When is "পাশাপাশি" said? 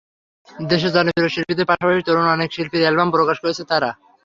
1.69-2.01